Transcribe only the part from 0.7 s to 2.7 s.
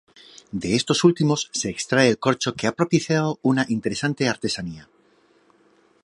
estos últimos se extrae el corcho que